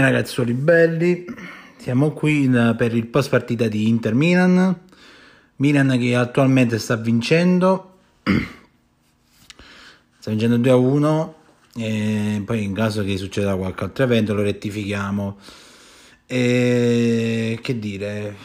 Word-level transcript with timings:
Ragazzuoli 0.00 0.52
belli, 0.52 1.24
siamo 1.78 2.12
qui 2.12 2.48
per 2.76 2.94
il 2.94 3.06
post 3.06 3.30
partita 3.30 3.66
di 3.66 3.88
Inter 3.88 4.14
Milan. 4.14 4.78
Milan 5.56 5.96
che 5.98 6.14
attualmente 6.14 6.78
sta 6.78 6.96
vincendo, 6.96 7.98
sta 10.18 10.30
vincendo 10.30 10.58
2 10.58 10.70
a 10.70 10.76
1. 10.76 11.34
E 11.76 12.42
poi 12.44 12.62
in 12.62 12.74
caso 12.74 13.04
che 13.04 13.16
succeda 13.16 13.56
qualche 13.56 13.84
altro 13.84 14.04
evento 14.04 14.34
lo 14.34 14.42
rettifichiamo. 14.42 15.38
E 16.26 17.58
che 17.62 17.78
dire, 17.78 18.36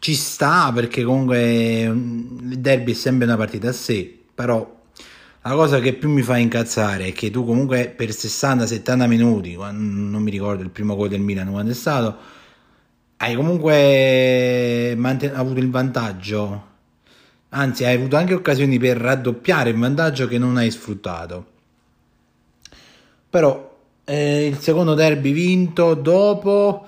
ci 0.00 0.14
sta 0.14 0.70
perché 0.72 1.02
comunque 1.02 1.88
mm, 1.88 2.52
il 2.52 2.58
derby 2.58 2.92
è 2.92 2.94
sempre 2.94 3.26
una 3.26 3.36
partita 3.36 3.68
a 3.68 3.72
sé, 3.72 4.18
però 4.34 4.79
la 5.42 5.52
cosa 5.52 5.80
che 5.80 5.94
più 5.94 6.10
mi 6.10 6.22
fa 6.22 6.36
incazzare 6.36 7.06
è 7.06 7.12
che 7.12 7.30
tu 7.30 7.44
comunque 7.44 7.88
per 7.88 8.10
60-70 8.10 9.06
minuti, 9.06 9.56
non 9.56 10.22
mi 10.22 10.30
ricordo 10.30 10.62
il 10.62 10.70
primo 10.70 10.96
gol 10.96 11.08
del 11.08 11.20
Milan 11.20 11.50
quando 11.50 11.70
è 11.70 11.74
stato, 11.74 12.16
hai 13.16 13.34
comunque 13.34 14.94
manten- 14.96 15.34
avuto 15.34 15.60
il 15.60 15.70
vantaggio, 15.70 16.66
anzi 17.50 17.84
hai 17.84 17.96
avuto 17.96 18.16
anche 18.16 18.34
occasioni 18.34 18.78
per 18.78 18.96
raddoppiare 18.96 19.70
il 19.70 19.76
vantaggio 19.76 20.26
che 20.26 20.38
non 20.38 20.56
hai 20.56 20.70
sfruttato. 20.70 21.46
Però 23.30 23.78
eh, 24.04 24.46
il 24.46 24.58
secondo 24.58 24.94
derby 24.94 25.32
vinto 25.32 25.94
dopo 25.94 26.86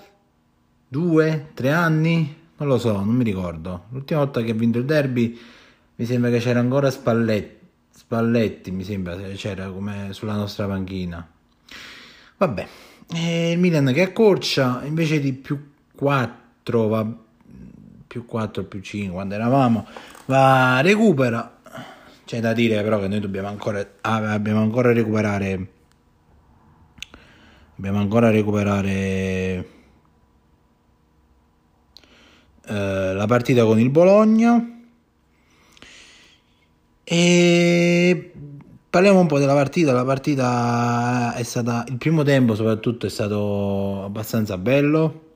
due, 0.89 1.51
tre 1.55 1.71
anni, 1.71 2.37
non 2.57 2.69
lo 2.69 2.79
so, 2.79 2.93
non 2.93 3.15
mi 3.15 3.25
ricordo. 3.25 3.85
L'ultima 3.91 4.21
volta 4.21 4.43
che 4.43 4.51
ha 4.51 4.55
vinto 4.55 4.79
il 4.79 4.85
derby 4.85 5.39
mi 5.97 6.05
sembra 6.05 6.31
che 6.31 6.39
c'era 6.39 6.61
ancora 6.61 6.91
Spalletti, 6.91 7.62
Spalletti 8.13 8.71
mi 8.71 8.85
sembra 8.85 9.17
se 9.17 9.33
c'era 9.37 9.71
come 9.71 10.09
sulla 10.11 10.35
nostra 10.35 10.67
panchina. 10.67 11.27
Vabbè, 12.37 12.69
e 13.11 13.53
il 13.53 13.59
Milan 13.59 13.91
che 13.95 14.03
accorcia 14.03 14.83
invece 14.85 15.19
di 15.19 15.33
più 15.33 15.71
4 15.95 16.89
va 16.89 17.07
più 18.07 18.27
4 18.27 18.65
più 18.65 18.83
5 18.83 19.15
quando 19.15 19.35
eravamo 19.35 19.87
va 20.27 20.83
recupera 20.83 21.61
c'è 22.27 22.41
da 22.41 22.53
dire 22.53 22.83
però 22.83 23.01
che 23.01 23.09
noi 23.09 23.21
dobbiamo 23.21 23.49
ancora 23.49 23.83
ah, 24.03 24.33
abbiamo 24.33 24.61
ancora 24.61 24.93
recuperare 24.93 25.67
dobbiamo 27.75 27.99
ancora 27.99 28.29
recuperare 28.29 29.69
eh, 32.67 33.15
la 33.15 33.27
partita 33.27 33.65
con 33.65 33.81
il 33.81 33.89
Bologna 33.89 34.67
e 37.05 37.92
parliamo 38.93 39.21
un 39.21 39.27
po' 39.27 39.39
della 39.39 39.55
partita. 39.55 39.93
La 39.93 40.05
partita 40.05 41.35
è 41.35 41.43
stata 41.45 41.83
il 41.89 41.97
primo 41.97 42.23
tempo, 42.25 42.55
soprattutto, 42.55 43.07
è 43.07 43.09
stato 43.09 44.05
abbastanza 44.05 44.59
bello. 44.59 45.31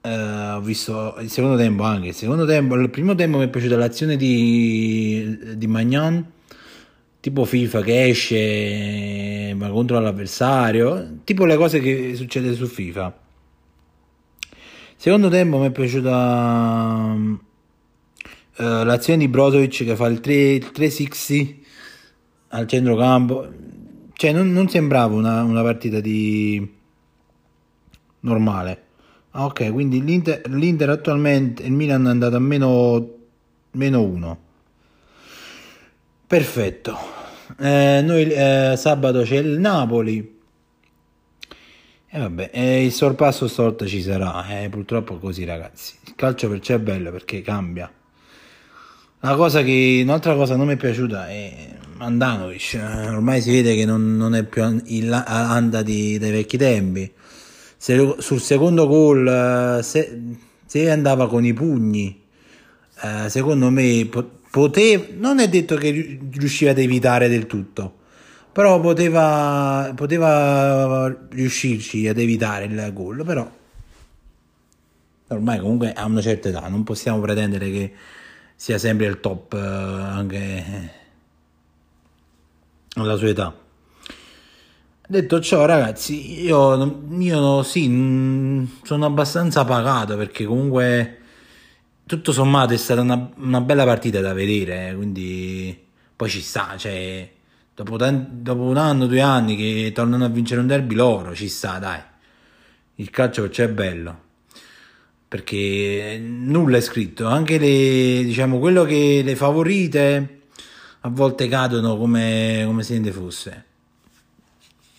Eh, 0.00 0.50
ho 0.52 0.60
visto 0.60 1.16
il 1.18 1.28
secondo 1.28 1.56
tempo 1.56 1.82
anche. 1.82 2.08
Il 2.08 2.14
secondo 2.14 2.46
tempo, 2.46 2.76
il 2.76 2.88
primo 2.90 3.16
tempo 3.16 3.38
mi 3.38 3.46
è 3.46 3.48
piaciuta 3.48 3.76
l'azione 3.76 4.16
di, 4.16 5.56
di 5.56 5.66
Magnan, 5.66 6.24
tipo 7.18 7.44
FIFA 7.44 7.82
che 7.82 8.06
esce 8.06 9.52
ma 9.56 9.68
contro 9.70 9.98
l'avversario, 9.98 11.18
tipo 11.24 11.44
le 11.44 11.56
cose 11.56 11.80
che 11.80 12.14
succede 12.14 12.54
su 12.54 12.66
FIFA. 12.66 13.18
Secondo 14.94 15.28
tempo 15.28 15.58
mi 15.58 15.66
è 15.66 15.70
piaciuta 15.72 17.46
eh, 18.58 18.84
l'azione 18.84 19.20
di 19.20 19.28
Brozovic 19.28 19.84
che 19.84 19.96
fa 19.96 20.06
il 20.06 20.20
3, 20.20 20.34
il 20.34 20.70
360 20.70 21.66
al 22.48 22.66
centrocampo. 22.66 23.48
Cioè, 24.12 24.32
non, 24.32 24.52
non 24.52 24.68
sembrava 24.68 25.14
una, 25.14 25.42
una 25.42 25.62
partita 25.62 26.00
di 26.00 26.76
normale. 28.20 28.82
Ah, 29.30 29.44
ok, 29.44 29.70
quindi 29.72 30.02
l'Inter, 30.02 30.42
l'Inter 30.48 30.90
attualmente, 30.90 31.62
il 31.62 31.72
Milan 31.72 32.06
è 32.06 32.10
andato 32.10 32.36
a 32.36 32.40
meno, 32.40 33.16
meno 33.72 34.02
1. 34.02 34.38
Perfetto. 36.26 36.98
Eh, 37.60 38.02
noi 38.02 38.24
eh, 38.24 38.74
sabato 38.76 39.22
c'è 39.22 39.36
il 39.36 39.58
Napoli. 39.58 40.36
E 42.10 42.18
vabbè, 42.18 42.50
eh, 42.52 42.84
il 42.84 42.92
sorpasso 42.92 43.46
stavolta 43.46 43.86
ci 43.86 44.02
sarà. 44.02 44.62
eh, 44.62 44.68
purtroppo 44.68 45.18
così, 45.18 45.44
ragazzi. 45.44 45.94
Il 46.06 46.14
calcio 46.16 46.48
perciò 46.48 46.74
è 46.74 46.78
bello 46.80 47.12
perché 47.12 47.40
cambia. 47.42 47.90
La 49.20 49.34
cosa 49.34 49.62
che, 49.62 50.00
un'altra 50.04 50.34
cosa 50.36 50.52
che 50.52 50.58
non 50.58 50.68
mi 50.68 50.74
è 50.74 50.76
piaciuta 50.76 51.28
è 51.28 51.74
Andanovic. 51.98 52.78
Ormai 53.08 53.40
si 53.40 53.50
vede 53.50 53.74
che 53.74 53.84
non, 53.84 54.16
non 54.16 54.36
è 54.36 54.44
più 54.44 54.80
il 54.86 55.68
dei 55.82 56.18
vecchi 56.18 56.56
tempi. 56.56 57.10
Se- 57.76 58.14
sul 58.18 58.40
secondo 58.40 58.86
gol, 58.86 59.80
se, 59.82 60.20
se 60.64 60.90
andava 60.90 61.28
con 61.28 61.44
i 61.44 61.52
pugni, 61.52 62.22
eh, 63.02 63.28
secondo 63.28 63.70
me 63.70 64.06
po- 64.08 64.38
poteva, 64.50 65.04
non 65.16 65.40
è 65.40 65.48
detto 65.48 65.76
che 65.76 65.90
ri- 65.90 66.20
riusciva 66.32 66.70
ad 66.70 66.78
evitare 66.78 67.28
del 67.28 67.46
tutto, 67.46 67.96
però 68.52 68.80
poteva, 68.80 69.92
poteva 69.96 71.12
riuscirci 71.30 72.06
ad 72.06 72.18
evitare 72.18 72.66
il 72.66 72.90
gol, 72.92 73.24
però 73.24 73.50
ormai 75.28 75.58
comunque 75.58 75.92
ha 75.92 76.04
una 76.04 76.20
certa 76.20 76.48
età, 76.48 76.68
non 76.68 76.84
possiamo 76.84 77.20
pretendere 77.20 77.70
che 77.70 77.92
sia 78.58 78.76
sempre 78.76 79.06
il 79.06 79.20
top 79.20 79.52
eh, 79.54 79.58
anche 79.58 80.92
alla 82.94 83.14
sua 83.14 83.28
età. 83.28 83.56
Detto 85.06 85.40
ciò, 85.40 85.64
ragazzi, 85.64 86.42
io, 86.42 87.04
io 87.20 87.62
sì, 87.62 87.88
mm, 87.88 88.64
sono 88.82 89.06
abbastanza 89.06 89.64
pagato 89.64 90.16
perché 90.16 90.44
comunque 90.44 91.18
tutto 92.04 92.32
sommato 92.32 92.74
è 92.74 92.76
stata 92.76 93.00
una, 93.00 93.30
una 93.36 93.60
bella 93.60 93.84
partita 93.84 94.20
da 94.20 94.32
vedere, 94.32 94.88
eh, 94.88 94.94
quindi 94.96 95.86
poi 96.16 96.28
ci 96.28 96.40
sta, 96.40 96.74
cioè, 96.76 97.30
dopo, 97.74 97.96
tan- 97.96 98.42
dopo 98.42 98.62
un 98.62 98.76
anno, 98.76 99.06
due 99.06 99.20
anni 99.20 99.54
che 99.56 99.92
tornano 99.94 100.24
a 100.24 100.28
vincere 100.28 100.60
un 100.60 100.66
derby 100.66 100.96
loro, 100.96 101.32
ci 101.32 101.48
sta, 101.48 101.78
dai. 101.78 102.00
Il 102.96 103.10
calcio 103.10 103.42
perciò 103.42 103.62
è 103.64 103.68
bello 103.68 104.26
perché 105.28 106.18
nulla 106.20 106.78
è 106.78 106.80
scritto, 106.80 107.26
anche 107.26 107.58
le, 107.58 108.24
diciamo, 108.24 108.58
quello 108.58 108.84
che 108.84 109.20
le 109.22 109.36
favorite 109.36 110.40
a 111.00 111.08
volte 111.10 111.48
cadono 111.48 111.98
come, 111.98 112.62
come 112.64 112.82
se 112.82 112.92
niente 112.92 113.12
fosse. 113.12 113.64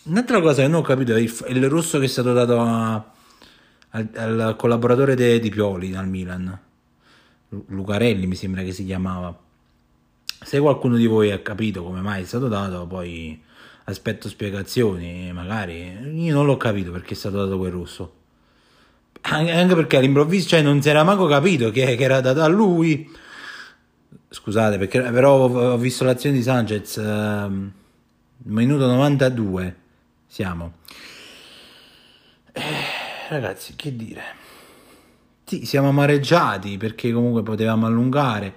Un'altra 0.04 0.40
cosa 0.40 0.62
che 0.62 0.68
non 0.68 0.82
ho 0.82 0.84
capito 0.84 1.16
è 1.16 1.20
il, 1.20 1.34
il 1.48 1.68
rosso 1.70 1.98
che 2.00 2.06
è 2.06 2.08
stato 2.08 2.32
dato 2.34 2.60
a- 2.60 3.12
al, 3.92 4.10
al 4.14 4.56
collaboratore 4.56 5.16
de- 5.16 5.40
di 5.40 5.50
Pioli 5.50 5.96
al 5.96 6.08
Milan, 6.08 6.60
Lu- 7.50 7.66
Lucarelli 7.70 8.28
mi 8.28 8.36
sembra 8.36 8.62
che 8.62 8.72
si 8.72 8.86
chiamava. 8.86 9.38
Se 10.42 10.60
qualcuno 10.60 10.96
di 10.96 11.08
voi 11.08 11.32
ha 11.32 11.40
capito 11.40 11.84
come 11.84 12.02
mai 12.02 12.22
è 12.22 12.26
stato 12.26 12.48
dato, 12.48 12.86
poi 12.88 13.42
aspetto 13.86 14.30
spiegazioni, 14.30 15.32
magari. 15.34 15.98
Io 16.24 16.34
non 16.34 16.46
l'ho 16.46 16.58
capito 16.58 16.92
perché 16.92 17.14
è 17.14 17.18
stato 17.18 17.38
dato 17.38 17.58
quel 17.58 17.72
rosso. 17.72 18.14
Anche 19.22 19.76
perché 19.76 19.98
all'improvviso, 19.98 20.48
cioè 20.48 20.62
non 20.62 20.82
si 20.82 20.90
era 20.90 21.04
manco 21.04 21.28
capito 21.28 21.72
che, 21.72 21.96
che 21.96 22.04
era 22.04 22.22
dato 22.22 22.42
a 22.42 22.48
lui. 22.48 23.10
Scusate, 24.30 24.78
perché 24.78 25.02
però 25.02 25.50
ho 25.50 25.78
visto 25.78 26.04
l'azione 26.04 26.36
di 26.36 26.44
Sanchez, 26.44 26.98
ehm, 26.98 27.72
minuto 28.44 28.86
92 28.86 29.76
siamo. 30.28 30.74
Eh, 32.52 32.62
ragazzi, 33.30 33.74
che 33.76 33.96
dire? 33.96 34.22
Sì, 35.44 35.66
siamo 35.66 35.90
amareggiati 35.90 36.78
perché 36.78 37.12
comunque 37.12 37.42
potevamo 37.42 37.88
allungare. 37.88 38.54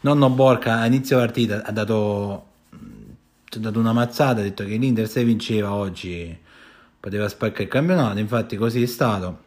Nonno 0.00 0.28
Borca 0.28 0.80
a 0.80 0.86
inizio 0.86 1.16
partita 1.16 1.62
ha 1.64 1.72
dato, 1.72 2.46
ha 2.70 3.58
dato 3.58 3.78
una 3.78 3.94
mazzata, 3.94 4.40
ha 4.40 4.42
detto 4.42 4.64
che 4.64 4.76
l'Inter 4.76 5.08
se 5.08 5.24
vinceva 5.24 5.72
oggi 5.72 6.38
poteva 7.00 7.28
spaccare 7.28 7.62
il 7.64 7.68
campionato, 7.70 8.18
infatti 8.18 8.56
così 8.56 8.82
è 8.82 8.86
stato, 8.86 9.43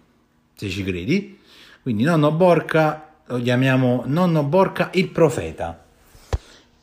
se 0.58 0.70
ci 0.70 0.84
credi. 0.84 1.40
Quindi 1.84 2.04
nonno 2.04 2.32
Borca 2.32 3.14
lo 3.28 3.40
chiamiamo 3.40 4.04
nonno 4.06 4.44
Borca 4.44 4.90
il 4.94 5.10
profeta. 5.10 5.86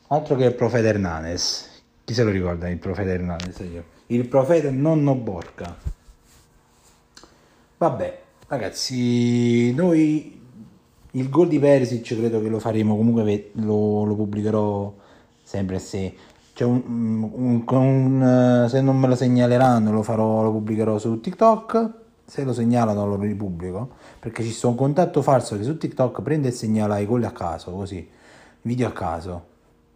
Altro 0.08 0.36
che 0.36 0.44
il 0.44 0.54
profeta 0.54 0.88
Hernanes. 0.88 1.82
Chi 2.04 2.14
se 2.14 2.22
lo 2.22 2.30
ricorda 2.30 2.68
il 2.68 2.78
profeta 2.78 3.10
Hernanes? 3.10 3.62
Il 4.06 4.28
profeta 4.28 4.70
nonno 4.70 5.14
Borca. 5.14 5.76
Vabbè, 7.78 8.22
ragazzi, 8.46 9.74
noi 9.74 10.40
il 11.10 11.28
gol 11.28 11.48
di 11.48 11.58
Perisic 11.58 12.16
credo 12.16 12.40
che 12.40 12.48
lo 12.48 12.60
faremo, 12.60 12.96
comunque 12.96 13.50
lo, 13.54 14.04
lo 14.04 14.14
pubblicherò 14.14 14.94
sempre 15.42 15.78
se 15.78 16.14
cioè 16.54 16.68
un, 16.68 16.82
un, 17.32 17.64
un, 17.66 18.66
se 18.68 18.80
non 18.80 18.96
me 18.96 19.08
lo 19.08 19.16
segnaleranno 19.16 19.90
lo 19.90 20.02
farò, 20.04 20.42
lo 20.42 20.52
pubblicherò 20.52 20.98
su 20.98 21.20
TikTok 21.20 22.02
se 22.26 22.44
lo 22.44 22.52
segnalano 22.52 23.06
lo 23.06 23.16
ripubblico 23.16 23.90
perché 24.18 24.42
ci 24.42 24.50
sta 24.50 24.68
un 24.68 24.76
contatto 24.76 25.22
falso 25.22 25.56
che 25.56 25.62
su 25.62 25.76
TikTok 25.76 26.22
prende 26.22 26.48
e 26.48 26.52
segnala 26.52 26.98
i 26.98 27.06
gol 27.06 27.24
a 27.24 27.32
caso 27.32 27.70
così 27.72 28.08
video 28.62 28.88
a 28.88 28.92
caso 28.92 29.46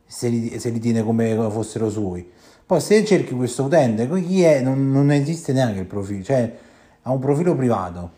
se 0.05 0.29
li, 0.29 0.59
se 0.59 0.71
li 0.71 0.79
tiene 0.79 1.03
come 1.03 1.35
fossero 1.51 1.89
suoi 1.89 2.31
poi 2.67 2.81
se 2.81 3.05
cerchi 3.05 3.35
questo 3.35 3.65
utente 3.65 4.09
chi 4.23 4.43
è? 4.43 4.61
Non, 4.61 4.91
non 4.91 5.11
esiste 5.11 5.53
neanche 5.53 5.81
il 5.81 5.87
profilo 5.87 6.23
cioè 6.23 6.57
ha 7.09 7.13
un 7.13 7.19
profilo 7.21 7.55
privato. 7.55 8.11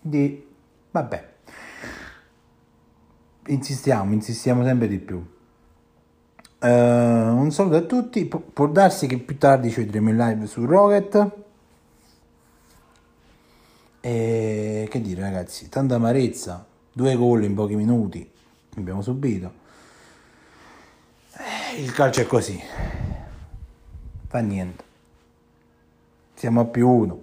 Di 0.00 0.46
vabbè. 0.90 1.28
Insistiamo 3.46 4.12
insistiamo 4.12 4.62
sempre 4.62 4.88
di 4.88 4.98
più. 4.98 5.16
Uh, 6.60 6.68
un 6.68 7.50
saluto 7.50 7.76
a 7.76 7.80
tutti. 7.82 8.26
Pu- 8.26 8.52
può 8.52 8.66
darsi 8.66 9.06
che 9.06 9.18
più 9.18 9.38
tardi 9.38 9.70
ci 9.70 9.80
vedremo 9.80 10.10
in 10.10 10.16
live 10.16 10.46
su 10.46 10.66
Rocket. 10.66 11.44
E 14.06 14.86
che 14.88 15.00
dire, 15.00 15.20
ragazzi, 15.20 15.68
tanta 15.68 15.96
amarezza. 15.96 16.64
Due 16.92 17.16
gol 17.16 17.42
in 17.42 17.56
pochi 17.56 17.74
minuti 17.74 18.30
abbiamo 18.76 19.02
subito. 19.02 19.52
Eh, 21.32 21.82
il 21.82 21.90
calcio 21.90 22.20
è 22.20 22.26
così. 22.26 22.62
Fa 24.28 24.38
niente. 24.38 24.84
Siamo 26.34 26.60
a 26.60 26.64
più 26.66 26.88
uno. 26.88 27.20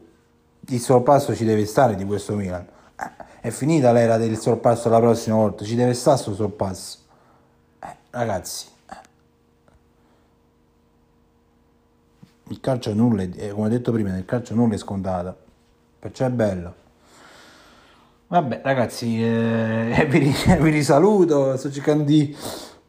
Il 0.68 0.82
sorpasso 0.82 1.34
ci 1.34 1.46
deve 1.46 1.66
stare 1.66 1.96
di 1.96 2.04
questo 2.04 2.36
Milan. 2.36 2.68
Eh, 3.00 3.12
è 3.40 3.50
finita 3.50 3.94
l'era 3.94 4.18
del 4.18 4.38
sorpasso 4.38 4.90
la 4.90 5.00
prossima 5.00 5.38
volta. 5.38 5.64
Ci 5.64 5.76
deve 5.76 5.94
stare 5.94 6.22
questo 6.22 6.36
sorpasso. 6.36 6.98
Eh, 7.80 7.96
ragazzi 8.10 8.72
il 12.50 12.60
calcio 12.60 12.94
nulla, 12.94 13.24
è, 13.24 13.50
come 13.52 13.68
ho 13.68 13.70
detto 13.70 13.92
prima, 13.92 14.12
nel 14.12 14.26
calcio 14.26 14.54
nulla 14.54 14.76
è 14.76 14.78
scontato, 14.78 15.38
perciò 16.04 16.26
è 16.26 16.30
bello. 16.30 16.74
Vabbè 18.28 18.60
ragazzi, 18.62 19.24
eh, 19.24 20.06
vi, 20.12 20.20
vi 20.60 20.70
risaluto, 20.70 21.56
sto 21.56 21.72
cercando 21.72 22.04
di 22.04 22.36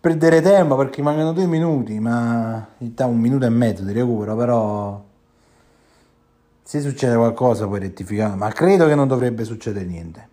perdere 0.01 0.41
tempo 0.41 0.75
perché 0.75 1.01
mancano 1.01 1.33
due 1.33 1.47
minuti, 1.47 2.01
ma 2.01 2.67
in 2.79 2.87
realtà 2.87 3.07
un 3.07 3.19
minuto 3.19 3.47
e 3.47 3.51
mezzo 3.51 3.85
di 3.85 3.93
recupero, 3.93 4.35
però 4.35 5.01
se 6.61 6.81
succede 6.81 7.15
qualcosa 7.15 7.69
poi 7.69 7.79
rettificare, 7.79 8.35
ma 8.35 8.51
credo 8.51 8.89
che 8.89 8.97
non 8.97 9.07
dovrebbe 9.07 9.45
succedere 9.45 9.85
niente. 9.85 10.29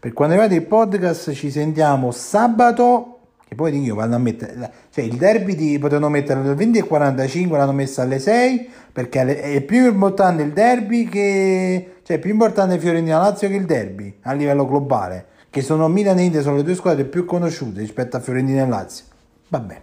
Per 0.00 0.14
quanto 0.14 0.32
riguarda 0.32 0.56
il 0.56 0.66
podcast 0.66 1.32
ci 1.32 1.50
sentiamo 1.50 2.10
sabato 2.12 3.11
e 3.52 3.54
poi 3.54 3.70
dico, 3.70 3.94
vanno 3.94 4.14
a 4.14 4.18
mettere, 4.18 4.72
cioè 4.90 5.04
il 5.04 5.16
derby 5.16 5.54
di, 5.54 5.78
potevano 5.78 6.08
mettere 6.08 6.40
alle 6.40 6.54
20.45, 6.54 7.50
l'hanno 7.50 7.72
messo 7.72 8.00
alle 8.00 8.18
6, 8.18 8.70
perché 8.90 9.40
è 9.42 9.60
più 9.60 9.88
importante 9.88 10.42
il 10.42 10.54
derby 10.54 11.06
che, 11.06 11.96
cioè 12.02 12.16
è 12.16 12.18
più 12.18 12.30
importante 12.30 12.78
Fiorentina 12.78 13.18
Lazio 13.18 13.48
che 13.48 13.56
il 13.56 13.66
derby 13.66 14.20
a 14.22 14.32
livello 14.32 14.64
globale, 14.64 15.26
che 15.50 15.60
sono 15.60 15.86
Milan 15.88 16.18
e 16.18 16.22
Inter, 16.22 16.40
sono 16.40 16.56
le 16.56 16.62
due 16.62 16.74
squadre 16.74 17.04
più 17.04 17.26
conosciute 17.26 17.80
rispetto 17.80 18.16
a 18.16 18.20
Fiorentina 18.20 18.62
e 18.62 18.66
Lazio. 18.66 19.04
Vabbè, 19.50 19.82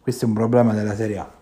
questo 0.00 0.24
è 0.24 0.28
un 0.28 0.34
problema 0.34 0.72
della 0.72 0.96
Serie 0.96 1.18
A. 1.18 1.32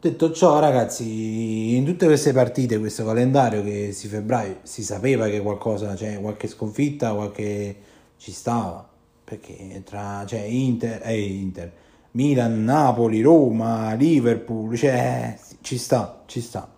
Detto 0.00 0.32
ciò, 0.32 0.58
ragazzi, 0.58 1.76
in 1.76 1.84
tutte 1.84 2.06
queste 2.06 2.32
partite, 2.32 2.78
questo 2.78 3.04
calendario 3.04 3.62
che 3.62 3.92
si 3.92 4.08
febbraio 4.08 4.60
si 4.62 4.82
sapeva 4.82 5.26
che 5.26 5.42
qualcosa, 5.42 5.94
cioè 5.94 6.18
qualche 6.18 6.48
sconfitta, 6.48 7.12
qualche 7.12 7.76
ci 8.16 8.32
stava 8.32 8.92
perché 9.24 9.82
tra 9.84 10.24
cioè, 10.26 10.40
Inter, 10.40 11.00
eh, 11.04 11.20
Inter, 11.20 11.72
Milan, 12.12 12.62
Napoli, 12.62 13.22
Roma, 13.22 13.94
Liverpool, 13.94 14.76
cioè, 14.76 15.36
ci 15.62 15.78
sta, 15.78 16.22
ci 16.26 16.40
sta. 16.40 16.68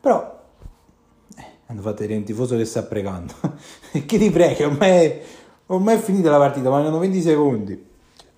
Però 0.00 0.44
eh, 1.36 1.44
hanno 1.66 1.80
fatto 1.80 2.00
vedere 2.00 2.18
un 2.18 2.24
tifoso 2.24 2.56
che 2.56 2.64
sta 2.64 2.82
pregando. 2.82 3.32
che 3.92 4.18
ti 4.18 4.30
prega, 4.30 4.66
ormai, 4.66 5.20
ormai 5.66 5.96
è 5.96 5.98
finita 5.98 6.30
la 6.30 6.38
partita, 6.38 6.68
mancano 6.68 6.98
20 6.98 7.20
secondi. 7.20 7.86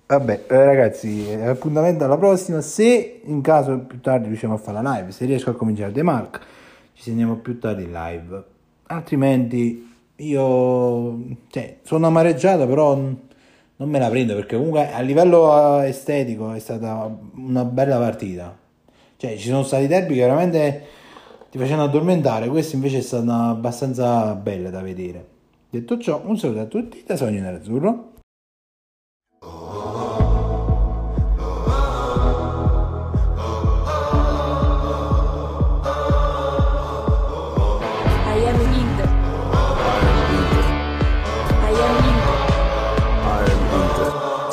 Vabbè, 0.05 0.45
eh, 0.47 0.65
ragazzi, 0.65 1.31
appuntamento 1.31 2.03
alla 2.03 2.17
prossima. 2.17 2.61
Se 2.61 3.21
in 3.23 3.41
caso 3.41 3.79
più 3.79 3.99
tardi 4.01 4.27
riusciamo 4.27 4.53
a 4.53 4.57
fare 4.57 4.81
la 4.81 4.97
live, 4.97 5.11
se 5.11 5.25
riesco 5.25 5.49
a 5.49 5.53
cominciare 5.53 5.91
The 5.91 6.03
Mark, 6.03 6.39
ci 6.93 7.03
segniamo 7.03 7.37
più 7.37 7.57
tardi 7.59 7.83
in 7.83 7.91
live. 7.91 8.43
Altrimenti 8.87 9.89
io 10.17 11.19
cioè, 11.47 11.79
sono 11.83 12.07
amareggiato, 12.07 12.67
però 12.67 12.99
non 13.81 13.89
me 13.89 13.97
la 13.97 14.09
prendo 14.09 14.35
perché 14.35 14.57
comunque 14.57 14.91
a 14.91 14.99
livello 15.01 15.81
eh, 15.81 15.87
estetico 15.87 16.53
è 16.53 16.59
stata 16.59 17.17
una 17.35 17.65
bella 17.65 17.97
partita. 17.97 18.55
Cioè, 19.17 19.35
ci 19.37 19.47
sono 19.47 19.63
stati 19.63 19.87
derby 19.87 20.13
che 20.13 20.21
veramente 20.21 20.85
ti 21.49 21.57
facevano 21.57 21.85
addormentare, 21.85 22.47
questa 22.47 22.75
invece 22.75 22.99
è 22.99 23.01
stata 23.01 23.47
abbastanza 23.47 24.35
bella 24.35 24.69
da 24.69 24.81
vedere. 24.81 25.25
Detto 25.67 25.97
ciò, 25.97 26.21
un 26.23 26.37
saluto 26.37 26.59
a 26.59 26.65
tutti 26.65 27.03
da 27.05 27.15
Sogno 27.15 27.41
Nerazzurro. 27.41 28.10